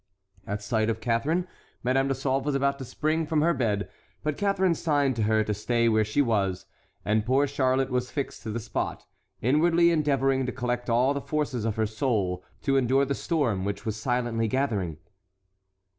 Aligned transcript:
At 0.47 0.63
sight 0.63 0.89
of 0.89 0.99
Catharine, 0.99 1.47
Madame 1.83 2.07
de 2.07 2.15
Sauve 2.15 2.43
was 2.43 2.55
about 2.55 2.79
to 2.79 2.85
spring 2.85 3.27
from 3.27 3.43
her 3.43 3.53
bed, 3.53 3.87
but 4.23 4.35
Catharine 4.35 4.73
signed 4.73 5.15
to 5.17 5.21
her 5.21 5.43
to 5.43 5.53
stay 5.53 5.87
where 5.87 6.03
she 6.03 6.23
was; 6.23 6.65
and 7.05 7.23
poor 7.23 7.45
Charlotte 7.45 7.91
was 7.91 8.09
fixed 8.09 8.41
to 8.41 8.49
the 8.49 8.59
spot, 8.59 9.05
inwardly 9.43 9.91
endeavoring 9.91 10.47
to 10.47 10.51
collect 10.51 10.89
all 10.89 11.13
the 11.13 11.21
forces 11.21 11.65
of 11.65 11.75
her 11.75 11.85
soul 11.85 12.43
to 12.63 12.77
endure 12.77 13.05
the 13.05 13.13
storm 13.13 13.63
which 13.63 13.85
was 13.85 13.95
silently 13.95 14.47
gathering. 14.47 14.97